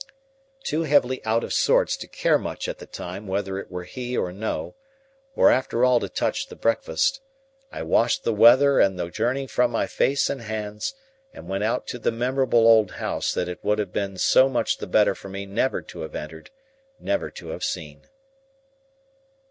Too 0.63 0.81
heavily 0.81 1.23
out 1.25 1.43
of 1.43 1.53
sorts 1.53 1.95
to 1.97 2.07
care 2.07 2.39
much 2.39 2.67
at 2.67 2.79
the 2.79 2.87
time 2.87 3.27
whether 3.27 3.59
it 3.59 3.69
were 3.69 3.83
he 3.83 4.17
or 4.17 4.33
no, 4.33 4.73
or 5.35 5.51
after 5.51 5.85
all 5.85 5.99
to 5.99 6.09
touch 6.09 6.47
the 6.47 6.55
breakfast, 6.55 7.21
I 7.71 7.83
washed 7.83 8.23
the 8.23 8.33
weather 8.33 8.79
and 8.79 8.97
the 8.97 9.11
journey 9.11 9.45
from 9.45 9.69
my 9.69 9.85
face 9.85 10.27
and 10.27 10.41
hands, 10.41 10.95
and 11.35 11.47
went 11.47 11.65
out 11.65 11.85
to 11.89 11.99
the 11.99 12.11
memorable 12.11 12.65
old 12.67 12.93
house 12.93 13.31
that 13.35 13.47
it 13.47 13.63
would 13.63 13.77
have 13.77 13.93
been 13.93 14.17
so 14.17 14.49
much 14.49 14.77
the 14.79 14.87
better 14.87 15.13
for 15.13 15.29
me 15.29 15.45
never 15.45 15.83
to 15.83 15.99
have 15.99 16.15
entered, 16.15 16.49
never 16.99 17.29
to 17.29 17.49
have 17.49 17.63
seen. 17.63 18.07